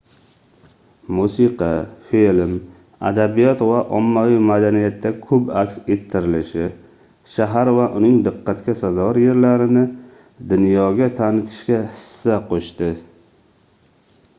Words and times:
musiqa 1.17 1.67
film 2.07 2.53
adabiyot 3.09 3.61
va 3.71 3.81
ommaviy 3.97 4.39
madaniyatda 4.53 5.11
koʻp 5.27 5.51
aks 5.63 5.77
ettirilishi 5.97 6.65
shahar 7.35 7.73
va 7.77 7.87
uning 8.01 8.17
diqqatga 8.31 8.77
sazovor 8.81 9.21
yerlarini 9.27 9.87
dunyoga 10.57 11.13
tanitishga 11.23 11.83
hissa 11.93 12.43
qoʻshdi 12.53 12.91